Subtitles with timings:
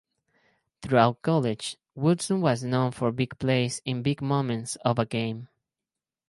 [0.81, 5.47] Throughout college, Woodson was known for big plays in big moments of a game.